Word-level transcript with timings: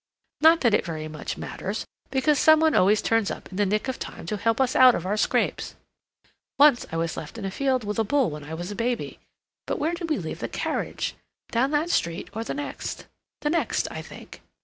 Not 0.41 0.61
that 0.61 0.73
it 0.73 0.83
very 0.83 1.07
much 1.07 1.37
matters, 1.37 1.85
because 2.09 2.39
some 2.39 2.59
one 2.59 2.73
always 2.73 3.03
turns 3.03 3.29
up 3.29 3.47
in 3.51 3.57
the 3.57 3.67
nick 3.67 3.87
of 3.87 3.99
time 3.99 4.25
to 4.25 4.37
help 4.37 4.59
us 4.59 4.75
out 4.75 4.95
of 4.95 5.05
our 5.05 5.15
scrapes. 5.15 5.75
Once 6.57 6.87
I 6.91 6.97
was 6.97 7.17
left 7.17 7.37
in 7.37 7.45
a 7.45 7.51
field 7.51 7.83
with 7.83 7.99
a 7.99 8.03
bull 8.03 8.31
when 8.31 8.43
I 8.43 8.55
was 8.55 8.71
a 8.71 8.75
baby—but 8.75 9.77
where 9.77 9.93
did 9.93 10.09
we 10.09 10.17
leave 10.17 10.39
the 10.39 10.47
carriage? 10.49 11.13
Down 11.51 11.69
that 11.69 11.91
street 11.91 12.31
or 12.33 12.43
the 12.43 12.55
next? 12.55 13.05
The 13.41 13.51
next, 13.51 13.87
I 13.91 14.01
think." 14.01 14.41